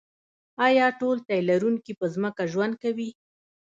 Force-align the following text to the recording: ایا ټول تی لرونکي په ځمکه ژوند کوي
ایا 0.67 0.85
ټول 0.99 1.17
تی 1.27 1.39
لرونکي 1.49 1.93
په 1.99 2.05
ځمکه 2.13 2.43
ژوند 2.53 2.73
کوي 2.83 3.09